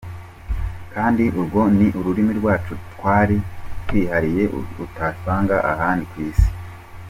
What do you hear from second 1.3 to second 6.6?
urwo ni ururimi rwacu twari twihariye utasanga ahandi ku isi.